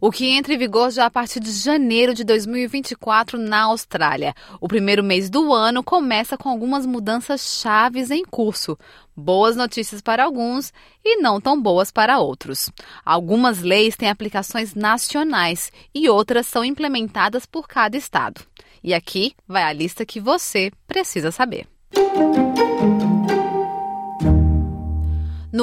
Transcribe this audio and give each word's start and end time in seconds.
o 0.00 0.10
que 0.10 0.26
entra 0.26 0.54
em 0.54 0.58
vigor 0.58 0.90
já 0.90 1.06
a 1.06 1.10
partir 1.10 1.40
de 1.40 1.50
janeiro 1.50 2.14
de 2.14 2.24
2024 2.24 3.38
na 3.38 3.64
Austrália. 3.64 4.34
O 4.60 4.66
primeiro 4.66 5.04
mês 5.04 5.28
do 5.28 5.52
ano 5.52 5.82
começa 5.84 6.38
com 6.38 6.48
algumas 6.48 6.86
mudanças 6.86 7.60
chaves 7.60 8.10
em 8.10 8.24
curso. 8.24 8.78
Boas 9.14 9.56
notícias 9.56 10.00
para 10.00 10.24
alguns 10.24 10.72
e 11.04 11.18
não 11.18 11.40
tão 11.40 11.60
boas 11.60 11.90
para 11.90 12.18
outros. 12.18 12.70
Algumas 13.04 13.60
leis 13.60 13.96
têm 13.96 14.08
aplicações 14.08 14.74
nacionais 14.74 15.70
e 15.94 16.08
outras 16.08 16.46
são 16.46 16.64
implementadas 16.64 17.44
por 17.44 17.68
cada 17.68 17.96
estado. 17.96 18.40
E 18.82 18.94
aqui 18.94 19.34
vai 19.46 19.62
a 19.62 19.72
lista 19.72 20.06
que 20.06 20.18
você 20.18 20.72
precisa 20.88 21.30
saber. 21.30 21.66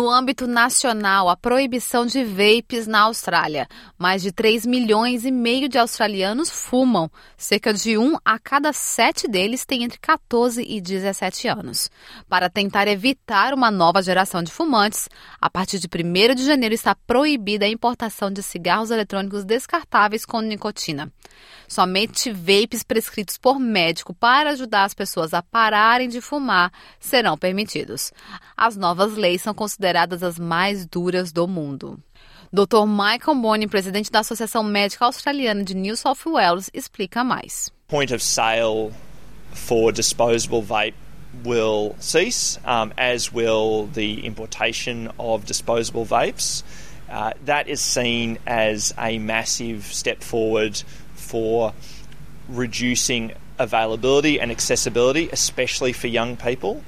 No 0.07 0.13
âmbito 0.13 0.47
nacional, 0.47 1.27
a 1.27 1.35
proibição 1.35 2.05
de 2.05 2.23
vapes 2.23 2.87
na 2.87 3.01
Austrália. 3.01 3.67
Mais 3.97 4.21
de 4.21 4.31
3 4.31 4.65
milhões 4.65 5.25
e 5.25 5.31
meio 5.31 5.67
de 5.67 5.77
australianos 5.77 6.49
fumam. 6.49 7.11
Cerca 7.35 7.73
de 7.73 7.97
um 7.97 8.15
a 8.23 8.39
cada 8.39 8.71
sete 8.71 9.27
deles 9.27 9.65
tem 9.65 9.83
entre 9.83 9.99
14 9.99 10.63
e 10.65 10.79
17 10.79 11.49
anos. 11.49 11.91
Para 12.29 12.49
tentar 12.49 12.87
evitar 12.87 13.53
uma 13.53 13.69
nova 13.69 14.01
geração 14.01 14.41
de 14.41 14.49
fumantes, 14.49 15.09
a 15.41 15.49
partir 15.49 15.77
de 15.77 15.89
1 15.93 16.35
de 16.35 16.45
janeiro 16.45 16.73
está 16.73 16.95
proibida 16.95 17.65
a 17.65 17.69
importação 17.69 18.31
de 18.31 18.41
cigarros 18.41 18.91
eletrônicos 18.91 19.43
descartáveis 19.43 20.25
com 20.25 20.39
nicotina. 20.39 21.11
Somente 21.67 22.31
vapes 22.31 22.81
prescritos 22.81 23.37
por 23.37 23.59
médico 23.59 24.13
para 24.13 24.51
ajudar 24.51 24.85
as 24.85 24.93
pessoas 24.93 25.33
a 25.33 25.43
pararem 25.43 26.07
de 26.07 26.21
fumar 26.21 26.71
serão 26.97 27.37
permitidos. 27.37 28.13
As 28.55 28.77
novas 28.77 29.15
leis 29.17 29.41
são 29.41 29.53
consideradas 29.53 29.96
consideradas 29.97 30.21
as 30.21 30.37
mais 30.37 30.85
duras 30.85 31.31
do 31.31 31.47
mundo. 31.47 31.99
Dr. 32.53 32.85
Michael 32.85 33.35
Bonney, 33.41 33.67
presidente 33.67 34.11
da 34.11 34.19
Associação 34.19 34.63
Médica 34.63 35.05
Australiana 35.05 35.63
de 35.63 35.75
New 35.75 35.95
South 35.97 36.25
Wales, 36.25 36.69
explica 36.73 37.23
mais. 37.23 37.71
Point 37.87 38.13
of 38.13 38.21
sale 38.21 38.91
for 39.51 39.91
disposable 39.91 40.61
vape 40.61 40.95
will 41.43 41.95
cease, 41.99 42.57
um, 42.65 42.91
as 42.97 43.31
will 43.33 43.89
the 43.93 44.25
importation 44.25 45.09
of 45.17 45.45
disposable 45.45 46.05
vapes. 46.05 46.63
Uh, 47.09 47.33
that 47.45 47.67
is 47.69 47.79
seen 47.79 48.37
as 48.45 48.93
a 48.97 49.17
massive 49.17 49.83
step 49.85 50.21
forward 50.21 50.81
for 51.15 51.73
reducing 52.49 53.33
availability 53.59 54.39
and 54.39 54.51
accessibility, 54.51 55.29
especially 55.31 55.93
for 55.93 56.07
young 56.07 56.35
people. 56.37 56.81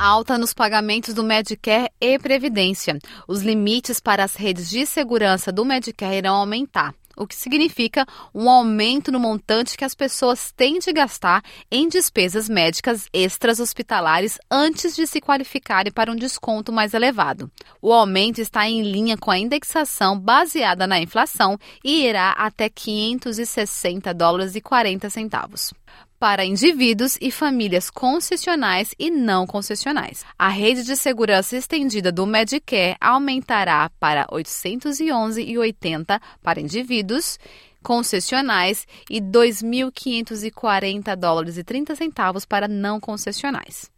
Alta 0.00 0.38
nos 0.38 0.54
pagamentos 0.54 1.12
do 1.12 1.22
Medicare 1.22 1.90
e 2.00 2.18
Previdência. 2.18 2.98
Os 3.28 3.42
limites 3.42 4.00
para 4.00 4.24
as 4.24 4.34
redes 4.34 4.70
de 4.70 4.86
segurança 4.86 5.52
do 5.52 5.62
Medicare 5.62 6.16
irão 6.16 6.36
aumentar 6.36 6.94
o 7.16 7.26
que 7.26 7.34
significa 7.34 8.06
um 8.34 8.48
aumento 8.48 9.12
no 9.12 9.20
montante 9.20 9.76
que 9.76 9.84
as 9.84 9.94
pessoas 9.94 10.52
têm 10.52 10.78
de 10.78 10.90
gastar 10.90 11.42
em 11.70 11.86
despesas 11.86 12.48
médicas 12.48 13.08
extras 13.12 13.60
hospitalares 13.60 14.38
antes 14.50 14.96
de 14.96 15.06
se 15.06 15.20
qualificarem 15.20 15.92
para 15.92 16.10
um 16.10 16.16
desconto 16.16 16.72
mais 16.72 16.94
elevado. 16.94 17.50
O 17.82 17.92
aumento 17.92 18.40
está 18.40 18.66
em 18.66 18.82
linha 18.82 19.18
com 19.18 19.30
a 19.30 19.38
indexação 19.38 20.18
baseada 20.18 20.86
na 20.86 20.98
inflação 20.98 21.58
e 21.84 22.06
irá 22.06 22.30
até 22.30 22.70
560 22.70 24.14
dólares 24.14 24.54
e 24.54 24.62
40 24.62 25.10
centavos 25.10 25.74
para 26.20 26.44
indivíduos 26.44 27.16
e 27.18 27.30
famílias 27.30 27.88
concessionais 27.88 28.94
e 28.98 29.10
não 29.10 29.46
concessionais. 29.46 30.22
A 30.38 30.50
rede 30.50 30.84
de 30.84 30.94
segurança 30.94 31.56
estendida 31.56 32.12
do 32.12 32.26
Medicare 32.26 32.94
aumentará 33.00 33.90
para 33.98 34.26
811,80 34.26 36.20
para 36.42 36.60
indivíduos 36.60 37.38
concessionais 37.82 38.86
e 39.08 39.18
2.540 39.18 41.16
dólares 41.16 41.56
e 41.56 41.64
30 41.64 41.96
centavos 41.96 42.44
para 42.44 42.68
não 42.68 43.00
concessionais. 43.00 43.90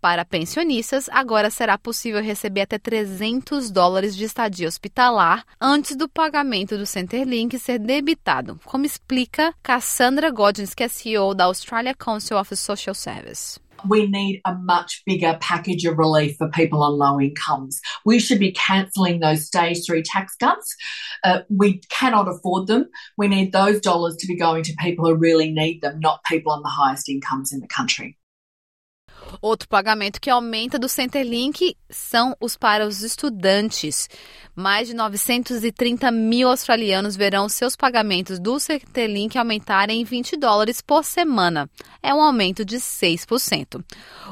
Para 0.00 0.24
pensionistas, 0.24 1.08
agora 1.10 1.50
será 1.50 1.76
possível 1.76 2.22
receber 2.22 2.62
até 2.62 2.78
300 2.78 3.70
dólares 3.70 4.16
de 4.16 4.24
estadia 4.24 4.68
hospitalar 4.68 5.44
antes 5.60 5.96
do 5.96 6.08
pagamento 6.08 6.78
do 6.78 6.86
Centerlink 6.86 7.58
ser 7.58 7.78
debitado, 7.78 8.60
como 8.64 8.84
explica 8.84 9.54
Cassandra 9.62 10.30
Godins, 10.30 10.74
que 10.74 10.82
é 10.82 10.88
CEO 10.88 11.34
da 11.34 11.46
Australia 11.46 11.94
Council 11.94 12.38
of 12.38 12.54
Social 12.56 12.94
Service. 12.94 13.60
we 13.88 14.06
need 14.06 14.40
a 14.44 14.54
much 14.54 15.02
bigger 15.06 15.38
package 15.40 15.84
of 15.84 15.98
relief 15.98 16.36
for 16.36 16.48
people 16.48 16.82
on 16.82 16.98
low 16.98 17.20
incomes. 17.20 17.80
We 18.04 18.18
should 18.18 18.38
be 18.38 18.52
cancelling 18.52 19.20
those 19.20 19.46
stage 19.46 19.84
three 19.86 20.02
tax 20.02 20.34
cuts. 20.36 20.74
Uh, 21.24 21.40
we 21.48 21.80
cannot 21.90 22.28
afford 22.28 22.66
them. 22.66 22.88
We 23.16 23.28
need 23.28 23.52
those 23.52 23.80
dollars 23.80 24.16
to 24.16 24.26
be 24.26 24.36
going 24.36 24.64
to 24.64 24.74
people 24.78 25.06
who 25.06 25.14
really 25.14 25.50
need 25.50 25.82
them, 25.82 26.00
not 26.00 26.24
people 26.24 26.52
on 26.52 26.62
the 26.62 26.68
highest 26.68 27.08
incomes 27.08 27.52
in 27.52 27.60
the 27.60 27.68
country. 27.68 28.16
Outro 29.40 29.68
pagamento 29.68 30.20
que 30.20 30.30
aumenta 30.30 30.78
do 30.78 30.88
Centerlink 30.88 31.76
são 31.90 32.34
os 32.40 32.56
para 32.56 32.86
os 32.86 33.02
estudantes. 33.02 34.08
Mais 34.54 34.88
de 34.88 34.94
930 34.94 36.10
mil 36.10 36.48
australianos 36.48 37.16
verão 37.16 37.48
seus 37.48 37.76
pagamentos 37.76 38.38
do 38.38 38.58
Centerlink 38.58 39.36
aumentarem 39.36 40.00
em 40.00 40.04
20 40.04 40.36
dólares 40.36 40.80
por 40.80 41.04
semana. 41.04 41.68
É 42.02 42.14
um 42.14 42.22
aumento 42.22 42.64
de 42.64 42.76
6%. 42.76 43.84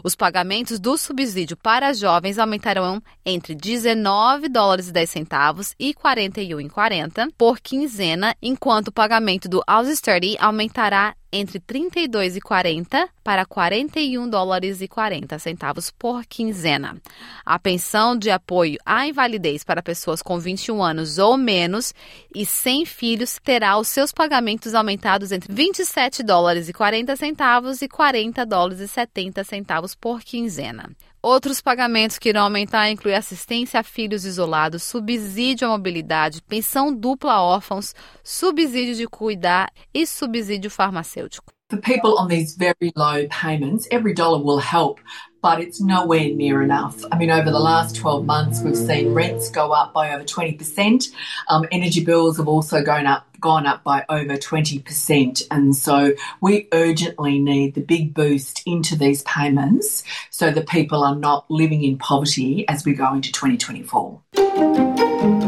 Os 0.02 0.14
pagamentos 0.14 0.80
do 0.80 0.96
subsídio 0.96 1.56
para 1.56 1.92
jovens 1.92 2.38
aumentarão 2.38 3.02
entre 3.24 3.54
19 3.54 4.48
dólares 4.48 4.88
e 4.88 4.92
10 4.92 5.10
centavos 5.10 5.74
e 5.78 5.92
41,40 5.92 7.28
por 7.36 7.60
quinzena, 7.60 8.34
enquanto 8.40 8.88
o 8.88 8.92
pagamento 8.92 9.48
do 9.48 9.62
House 9.68 9.98
Study 9.98 10.36
aumentará 10.38 11.14
entre 11.34 11.58
32,40 11.58 13.08
para 13.24 13.44
41 13.44 14.28
dólares 14.28 14.80
e 14.80 14.86
40 14.86 15.36
centavos 15.40 15.90
por 15.90 16.24
quinzena. 16.24 16.96
A 17.44 17.58
pensão 17.58 18.16
de 18.16 18.30
apoio 18.30 18.78
à 18.86 19.08
invalidez 19.08 19.64
para 19.64 19.82
pessoas 19.82 20.22
com 20.22 20.38
21 20.38 20.80
anos 20.80 21.18
ou 21.18 21.36
menos 21.36 21.92
e 22.32 22.46
sem 22.46 22.86
filhos 22.86 23.40
terá 23.42 23.76
os 23.76 23.88
seus 23.88 24.12
pagamentos 24.12 24.74
aumentados 24.74 25.32
entre 25.32 25.52
27 25.52 26.22
dólares 26.22 26.68
e 26.68 26.72
40 26.72 27.16
centavos 27.16 27.82
e 27.82 27.88
40 27.88 28.46
dólares 28.46 28.78
e 28.78 28.86
70 28.86 29.42
centavos 29.42 29.96
por 29.96 30.20
quinzena. 30.20 30.88
Outros 31.26 31.58
pagamentos 31.62 32.18
que 32.18 32.28
irão 32.28 32.42
aumentar 32.42 32.90
incluem 32.90 33.16
assistência 33.16 33.80
a 33.80 33.82
filhos 33.82 34.26
isolados, 34.26 34.82
subsídio 34.82 35.66
à 35.66 35.70
mobilidade, 35.70 36.42
pensão 36.42 36.94
dupla 36.94 37.32
a 37.32 37.42
órfãos, 37.42 37.94
subsídio 38.22 38.94
de 38.94 39.06
cuidar 39.06 39.72
e 39.94 40.06
subsídio 40.06 40.70
farmacêutico. 40.70 41.53
For 41.74 41.80
people 41.80 42.18
on 42.18 42.28
these 42.28 42.54
very 42.54 42.92
low 42.94 43.26
payments, 43.26 43.88
every 43.90 44.14
dollar 44.14 44.40
will 44.40 44.60
help, 44.60 45.00
but 45.42 45.60
it's 45.60 45.80
nowhere 45.80 46.30
near 46.30 46.62
enough. 46.62 47.02
I 47.10 47.18
mean, 47.18 47.32
over 47.32 47.50
the 47.50 47.58
last 47.58 47.96
12 47.96 48.24
months, 48.24 48.62
we've 48.62 48.76
seen 48.76 49.12
rents 49.12 49.50
go 49.50 49.72
up 49.72 49.92
by 49.92 50.14
over 50.14 50.22
20%. 50.22 51.10
Um, 51.48 51.66
energy 51.72 52.04
bills 52.04 52.36
have 52.36 52.46
also 52.46 52.84
gone 52.84 53.06
up, 53.06 53.26
gone 53.40 53.66
up 53.66 53.82
by 53.82 54.04
over 54.08 54.36
20%. 54.36 55.42
And 55.50 55.74
so 55.74 56.12
we 56.40 56.68
urgently 56.72 57.40
need 57.40 57.74
the 57.74 57.80
big 57.80 58.14
boost 58.14 58.62
into 58.66 58.96
these 58.96 59.22
payments 59.22 60.04
so 60.30 60.52
that 60.52 60.68
people 60.68 61.02
are 61.02 61.16
not 61.16 61.50
living 61.50 61.82
in 61.82 61.98
poverty 61.98 62.68
as 62.68 62.84
we 62.84 62.94
go 62.94 63.14
into 63.14 63.32
2024. 63.32 65.43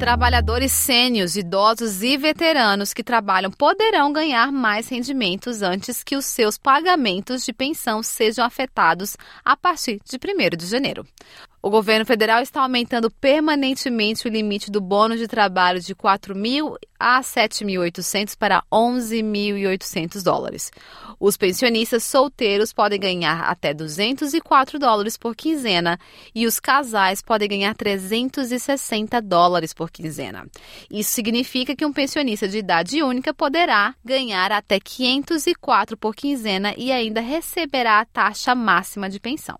Trabalhadores 0.00 0.72
sênios, 0.72 1.36
idosos 1.36 2.02
e 2.02 2.16
veteranos 2.16 2.94
que 2.94 3.04
trabalham 3.04 3.50
poderão 3.50 4.10
ganhar 4.10 4.50
mais 4.50 4.88
rendimentos 4.88 5.60
antes 5.60 6.02
que 6.02 6.16
os 6.16 6.24
seus 6.24 6.56
pagamentos 6.56 7.44
de 7.44 7.52
pensão 7.52 8.02
sejam 8.02 8.42
afetados 8.42 9.14
a 9.44 9.54
partir 9.58 10.00
de 10.02 10.16
1 10.16 10.56
de 10.56 10.64
janeiro. 10.64 11.06
O 11.62 11.68
governo 11.68 12.06
federal 12.06 12.40
está 12.40 12.62
aumentando 12.62 13.10
permanentemente 13.10 14.26
o 14.26 14.30
limite 14.30 14.70
do 14.70 14.80
bônus 14.80 15.18
de 15.18 15.28
trabalho 15.28 15.78
de 15.78 15.94
4.000 15.94 16.74
a 16.98 17.20
7.800 17.20 18.34
para 18.34 18.62
11.800 18.72 20.22
dólares. 20.22 20.70
Os 21.18 21.36
pensionistas 21.36 22.02
solteiros 22.02 22.72
podem 22.72 22.98
ganhar 22.98 23.42
até 23.42 23.74
204 23.74 24.78
dólares 24.78 25.18
por 25.18 25.36
quinzena 25.36 25.98
e 26.34 26.46
os 26.46 26.58
casais 26.58 27.20
podem 27.20 27.46
ganhar 27.46 27.74
360 27.74 29.20
dólares 29.20 29.74
por 29.74 29.90
quinzena. 29.90 30.46
Isso 30.90 31.10
significa 31.10 31.76
que 31.76 31.84
um 31.84 31.92
pensionista 31.92 32.48
de 32.48 32.56
idade 32.56 33.02
única 33.02 33.34
poderá 33.34 33.94
ganhar 34.02 34.50
até 34.50 34.80
504 34.80 35.94
por 35.98 36.14
quinzena 36.14 36.72
e 36.78 36.90
ainda 36.90 37.20
receberá 37.20 38.00
a 38.00 38.06
taxa 38.06 38.54
máxima 38.54 39.10
de 39.10 39.20
pensão 39.20 39.58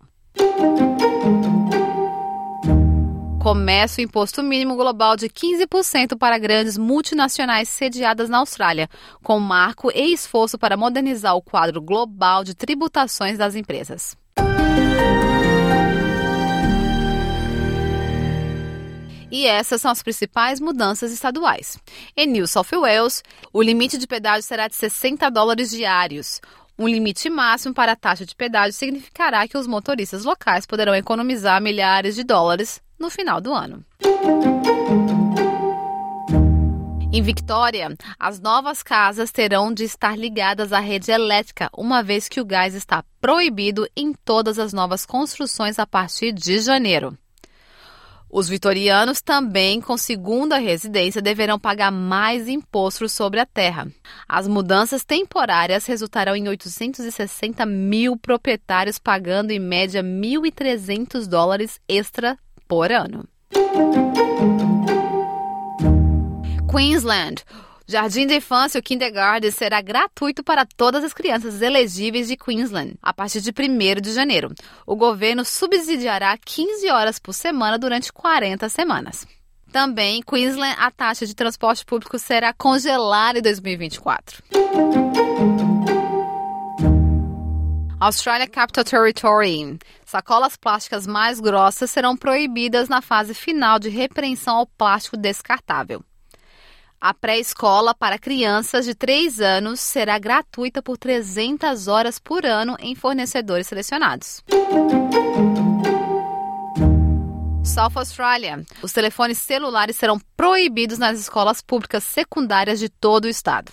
começa 3.41 4.03
o 4.03 4.05
imposto 4.05 4.43
mínimo 4.43 4.77
global 4.77 5.17
de 5.17 5.27
15% 5.27 6.19
para 6.19 6.37
grandes 6.37 6.77
multinacionais 6.77 7.71
sediadas 7.71 8.29
na 8.29 8.37
Austrália, 8.39 8.87
com 9.23 9.41
marco 9.41 9.91
e 9.95 10.13
esforço 10.13 10.59
para 10.59 10.77
modernizar 10.77 11.35
o 11.35 11.41
quadro 11.41 11.81
global 11.81 12.45
de 12.45 12.55
tributações 12.55 13.39
das 13.39 13.55
empresas. 13.55 14.15
E 19.31 19.47
essas 19.47 19.81
são 19.81 19.91
as 19.91 20.03
principais 20.03 20.61
mudanças 20.61 21.11
estaduais. 21.11 21.79
Em 22.15 22.27
New 22.27 22.47
South 22.47 22.67
Wales, 22.79 23.23
o 23.55 23.63
limite 23.63 23.97
de 23.97 24.07
pedágio 24.07 24.43
será 24.43 24.69
de 24.69 24.75
60 24.75 25.31
dólares 25.31 25.71
diários. 25.71 26.43
Um 26.79 26.87
limite 26.87 27.31
máximo 27.31 27.73
para 27.73 27.93
a 27.93 27.97
taxa 27.97 28.27
de 28.27 28.37
pedágio 28.37 28.75
significará 28.75 29.49
que 29.49 29.57
os 29.57 29.67
motoristas 29.67 30.27
locais 30.27 30.67
poderão 30.67 30.95
economizar 30.95 31.63
milhares 31.63 32.15
de 32.15 32.23
dólares 32.23 32.83
no 33.01 33.09
final 33.11 33.41
do 33.41 33.53
ano. 33.53 33.85
Em 37.13 37.23
Victoria, 37.23 37.97
as 38.21 38.39
novas 38.39 38.85
casas 38.85 39.33
terão 39.33 39.75
de 39.75 39.83
estar 39.83 40.17
ligadas 40.17 40.73
à 40.73 40.79
rede 40.79 41.11
elétrica, 41.11 41.69
uma 41.77 42.05
vez 42.05 42.29
que 42.29 42.41
o 42.41 42.45
gás 42.45 42.73
está 42.73 43.03
proibido 43.21 43.89
em 43.97 44.13
todas 44.13 44.61
as 44.61 44.73
novas 44.73 45.05
construções 45.05 45.81
a 45.81 45.87
partir 45.87 46.33
de 46.33 46.61
janeiro. 46.61 47.19
Os 48.33 48.49
vitorianos 48.49 49.21
também, 49.21 49.81
com 49.81 49.97
segunda 49.97 50.57
residência, 50.57 51.21
deverão 51.21 51.59
pagar 51.59 51.91
mais 51.91 52.47
impostos 52.47 53.11
sobre 53.11 53.41
a 53.41 53.47
terra. 53.47 53.89
As 54.29 54.47
mudanças 54.47 55.05
temporárias 55.05 55.85
resultarão 55.87 56.37
em 56.37 56.49
860 56.49 57.67
mil 57.67 58.17
proprietários 58.17 59.01
pagando 59.01 59.51
em 59.51 59.59
média 59.59 60.01
1.300 60.01 61.27
dólares 61.27 61.81
extra 61.89 62.39
por 62.71 62.93
ano. 62.93 63.29
Queensland. 66.71 67.43
Jardim 67.85 68.29
de 68.29 68.37
Infância, 68.37 68.79
o 68.79 68.83
Kindergarten, 68.83 69.51
será 69.51 69.81
gratuito 69.81 70.45
para 70.45 70.65
todas 70.65 71.03
as 71.03 71.13
crianças 71.13 71.61
elegíveis 71.61 72.29
de 72.29 72.37
Queensland 72.37 72.95
a 73.03 73.13
partir 73.13 73.41
de 73.41 73.51
1 73.51 74.01
de 74.01 74.13
janeiro. 74.13 74.55
O 74.87 74.95
governo 74.95 75.45
subsidiará 75.45 76.39
15 76.39 76.89
horas 76.89 77.19
por 77.19 77.33
semana 77.33 77.77
durante 77.77 78.13
40 78.13 78.69
semanas. 78.69 79.27
Também, 79.73 80.19
em 80.19 80.23
Queensland, 80.23 80.77
a 80.79 80.93
taxa 80.93 81.27
de 81.27 81.35
transporte 81.35 81.85
público 81.85 82.21
será 82.21 82.53
congelada 82.53 83.41
em 83.41 83.43
2024. 83.43 84.45
Australia 88.01 88.49
Capital 88.49 88.83
Territory. 88.83 89.79
Sacolas 90.07 90.57
plásticas 90.57 91.07
mais 91.07 91.39
grossas 91.39 91.91
serão 91.91 92.17
proibidas 92.17 92.89
na 92.89 93.03
fase 93.03 93.35
final 93.35 93.79
de 93.79 93.91
repreensão 93.91 94.57
ao 94.57 94.67
plástico 94.67 95.19
descartável. 95.19 96.03
A 96.99 97.13
pré-escola 97.13 97.95
para 97.95 98.19
crianças 98.19 98.87
de 98.87 98.95
3 98.95 99.41
anos 99.41 99.81
será 99.81 100.19
gratuita 100.19 100.83
por 100.83 100.97
300 100.97 101.89
horas 101.89 102.19
por 102.19 102.47
ano 102.47 102.75
em 102.81 102.95
fornecedores 102.95 103.67
selecionados. 103.67 104.43
South 107.71 107.93
Australia. 107.95 108.65
Os 108.83 108.93
telefones 108.93 109.39
celulares 109.39 109.97
serão 109.97 110.21
proibidos 110.37 110.99
nas 110.99 111.21
escolas 111.21 111.63
públicas 111.63 112.03
secundárias 112.03 112.81
de 112.81 112.89
todo 112.89 113.27
o 113.27 113.29
estado. 113.29 113.71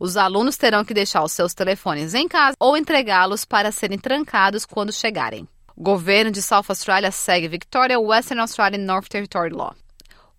Os 0.00 0.16
alunos 0.16 0.56
terão 0.56 0.84
que 0.84 0.94
deixar 0.94 1.22
os 1.22 1.32
seus 1.32 1.52
telefones 1.52 2.14
em 2.14 2.26
casa 2.26 2.56
ou 2.58 2.76
entregá-los 2.76 3.44
para 3.44 3.70
serem 3.70 3.98
trancados 3.98 4.64
quando 4.64 4.92
chegarem. 4.92 5.46
O 5.76 5.82
governo 5.82 6.30
de 6.30 6.40
South 6.40 6.64
Australia 6.68 7.10
segue 7.10 7.46
Victoria, 7.46 8.00
Western 8.00 8.40
Australia 8.40 8.78
North 8.78 9.08
Territory 9.08 9.50
Law. 9.50 9.74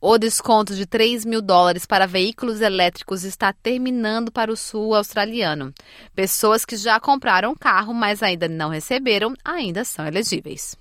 O 0.02 0.18
desconto 0.18 0.76
de 0.76 0.86
3 0.86 1.26
mil 1.26 1.42
dólares 1.42 1.86
para 1.86 2.08
veículos 2.08 2.60
elétricos 2.60 3.24
está 3.24 3.54
terminando 3.54 4.32
para 4.32 4.52
o 4.52 4.58
sul 4.58 4.96
australiano. 4.96 5.74
Pessoas 6.16 6.66
que 6.66 6.76
já 6.76 7.00
compraram 7.00 7.56
carro, 7.56 7.94
mas 7.94 8.24
ainda 8.24 8.48
não 8.48 8.70
receberam, 8.70 9.34
ainda 9.44 9.84
são 9.86 10.06
elegíveis. 10.08 10.76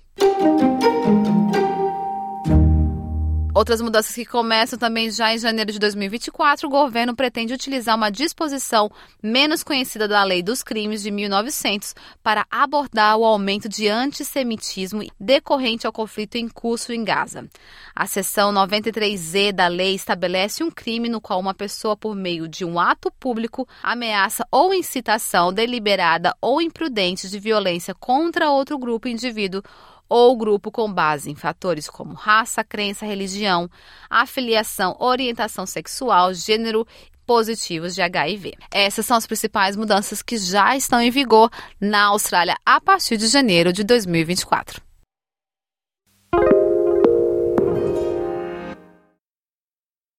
Outras 3.55 3.79
mudanças 3.79 4.13
que 4.13 4.25
começam 4.25 4.77
também 4.77 5.09
já 5.09 5.33
em 5.33 5.37
janeiro 5.37 5.71
de 5.71 5.79
2024, 5.79 6.67
o 6.67 6.69
governo 6.69 7.15
pretende 7.15 7.53
utilizar 7.53 7.95
uma 7.95 8.11
disposição 8.11 8.91
menos 9.23 9.63
conhecida 9.63 10.09
da 10.09 10.25
Lei 10.25 10.43
dos 10.43 10.61
Crimes 10.61 11.01
de 11.01 11.09
1900 11.09 11.95
para 12.21 12.45
abordar 12.51 13.15
o 13.15 13.23
aumento 13.23 13.69
de 13.69 13.87
antissemitismo 13.87 15.03
decorrente 15.17 15.87
ao 15.87 15.93
conflito 15.93 16.35
em 16.35 16.49
curso 16.49 16.91
em 16.91 17.01
Gaza. 17.05 17.47
A 17.95 18.05
seção 18.05 18.51
93E 18.51 19.53
da 19.53 19.67
lei 19.67 19.95
estabelece 19.95 20.61
um 20.61 20.69
crime 20.69 21.07
no 21.07 21.21
qual 21.21 21.39
uma 21.39 21.53
pessoa, 21.53 21.95
por 21.95 22.13
meio 22.13 22.49
de 22.49 22.65
um 22.65 22.77
ato 22.77 23.09
público, 23.09 23.65
ameaça 23.81 24.45
ou 24.51 24.73
incitação 24.73 25.53
deliberada 25.53 26.35
ou 26.41 26.61
imprudente 26.61 27.29
de 27.29 27.39
violência 27.39 27.95
contra 27.95 28.51
outro 28.51 28.77
grupo 28.77 29.07
indivíduo 29.07 29.63
ou 30.07 30.37
grupo 30.37 30.71
com 30.71 30.91
base 30.91 31.29
em 31.31 31.35
fatores 31.35 31.89
como 31.89 32.13
raça, 32.13 32.63
crença, 32.63 33.05
religião, 33.05 33.69
afiliação, 34.09 34.95
orientação 34.99 35.65
sexual, 35.65 36.33
gênero 36.33 36.85
positivos 37.25 37.95
de 37.95 38.01
HIV. 38.01 38.53
Essas 38.71 39.05
são 39.05 39.17
as 39.17 39.25
principais 39.25 39.75
mudanças 39.75 40.21
que 40.21 40.37
já 40.37 40.75
estão 40.75 41.01
em 41.01 41.09
vigor 41.09 41.49
na 41.81 42.05
Austrália 42.05 42.55
a 42.65 42.79
partir 42.79 43.17
de 43.17 43.27
janeiro 43.27 43.73
de 43.73 43.83
2024. 43.83 44.84